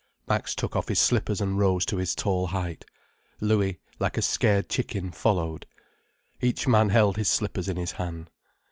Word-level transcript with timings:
Max 0.27 0.55
took 0.55 0.75
off 0.75 0.87
his 0.87 0.97
slippers 0.97 1.41
and 1.41 1.59
rose 1.59 1.85
to 1.85 1.97
his 1.97 2.15
tall 2.15 2.47
height. 2.47 2.85
Louis, 3.39 3.79
like 3.99 4.17
a 4.17 4.23
scared 4.23 4.67
chicken, 4.67 5.11
followed. 5.11 5.67
Each 6.41 6.67
man 6.67 6.89
held 6.89 7.17
his 7.17 7.29
slippers 7.29 7.69
in 7.69 7.77
his 7.77 7.91
hand. 7.91 8.31